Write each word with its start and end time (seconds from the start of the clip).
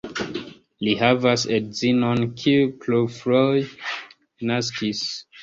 Li 0.85 0.93
havas 1.01 1.43
edzinon, 1.57 2.23
kiu 2.41 2.65
plurfoje 2.87 3.63
naskis. 4.53 5.07